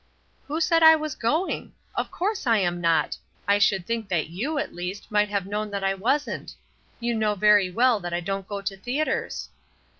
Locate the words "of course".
1.93-2.47